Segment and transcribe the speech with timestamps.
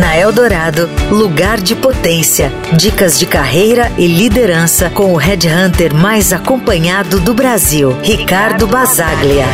[0.00, 2.50] Na Eldorado, lugar de potência.
[2.74, 9.44] Dicas de carreira e liderança com o headhunter mais acompanhado do Brasil, Ricardo Basaglia.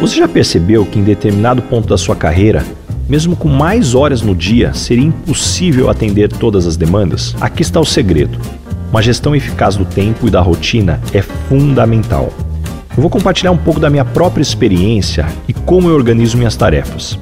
[0.00, 2.64] Você já percebeu que em determinado ponto da sua carreira,
[3.08, 7.34] mesmo com mais horas no dia, seria impossível atender todas as demandas?
[7.40, 8.38] Aqui está o segredo.
[8.92, 12.32] Uma gestão eficaz do tempo e da rotina é fundamental.
[12.96, 17.18] Eu vou compartilhar um pouco da minha própria experiência e como eu organizo minhas tarefas.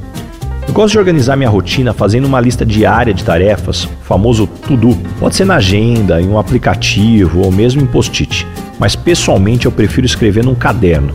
[0.66, 4.96] Eu gosto de organizar minha rotina fazendo uma lista diária de tarefas, o famoso to-do.
[5.18, 8.46] Pode ser na agenda, em um aplicativo ou mesmo em post-it,
[8.78, 11.14] mas pessoalmente eu prefiro escrever num caderno.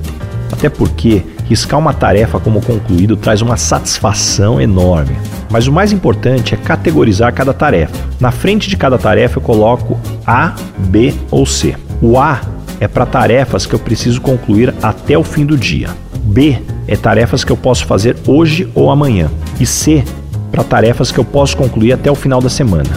[0.51, 5.15] Até porque riscar uma tarefa como concluído traz uma satisfação enorme.
[5.49, 7.95] Mas o mais importante é categorizar cada tarefa.
[8.19, 11.75] Na frente de cada tarefa eu coloco A, B ou C.
[12.01, 12.41] O A
[12.79, 15.89] é para tarefas que eu preciso concluir até o fim do dia.
[16.23, 19.29] B é tarefas que eu posso fazer hoje ou amanhã.
[19.59, 20.03] E C
[20.51, 22.89] para tarefas que eu posso concluir até o final da semana.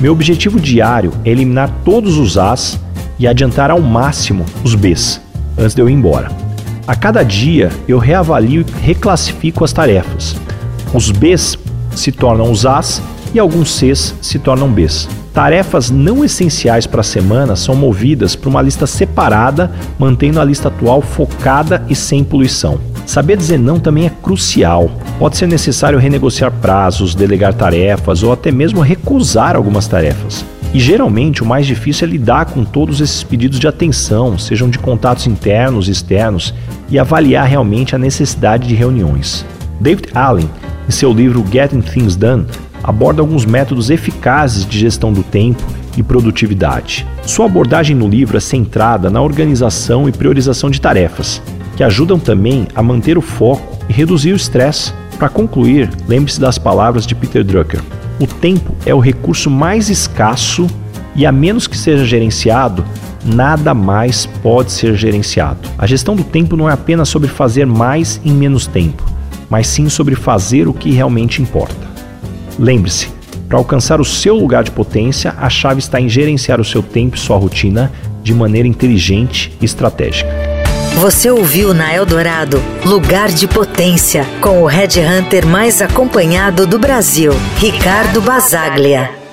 [0.00, 2.78] Meu objetivo diário é eliminar todos os As
[3.18, 5.20] e adiantar ao máximo os Bs
[5.56, 6.30] antes de eu ir embora.
[6.86, 10.36] A cada dia eu reavalio e reclassifico as tarefas.
[10.92, 11.58] Os Bs
[11.94, 13.02] se tornam os As
[13.34, 15.08] e alguns Cs se tornam Bs.
[15.32, 20.68] Tarefas não essenciais para a semana são movidas para uma lista separada, mantendo a lista
[20.68, 22.80] atual focada e sem poluição.
[23.04, 24.90] Saber dizer não também é crucial.
[25.18, 30.44] Pode ser necessário renegociar prazos, delegar tarefas ou até mesmo recusar algumas tarefas.
[30.74, 34.78] E geralmente o mais difícil é lidar com todos esses pedidos de atenção, sejam de
[34.78, 36.52] contatos internos e externos,
[36.88, 39.44] e avaliar realmente a necessidade de reuniões.
[39.80, 40.50] David Allen,
[40.88, 42.46] em seu livro Getting Things Done,
[42.86, 45.62] aborda alguns métodos eficazes de gestão do tempo
[45.96, 47.06] e produtividade.
[47.24, 51.42] Sua abordagem no livro é centrada na organização e priorização de tarefas,
[51.76, 54.92] que ajudam também a manter o foco e reduzir o estresse.
[55.18, 57.80] Para concluir, lembre-se das palavras de Peter Drucker:
[58.20, 60.66] o tempo é o recurso mais escasso
[61.14, 62.84] e, a menos que seja gerenciado,
[63.24, 65.68] nada mais pode ser gerenciado.
[65.76, 69.04] A gestão do tempo não é apenas sobre fazer mais em menos tempo,
[69.50, 71.85] mas sim sobre fazer o que realmente importa.
[72.58, 73.08] Lembre-se,
[73.48, 77.16] para alcançar o seu lugar de potência, a chave está em gerenciar o seu tempo
[77.16, 80.30] e sua rotina de maneira inteligente e estratégica.
[80.96, 87.32] Você ouviu na Eldorado Lugar de Potência com o Red Hunter mais acompanhado do Brasil,
[87.58, 89.25] Ricardo Basaglia.